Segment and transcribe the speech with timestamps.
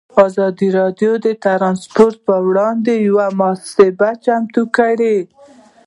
[0.25, 5.17] ازادي راډیو د ترانسپورټ پر وړاندې یوه مباحثه چمتو کړې.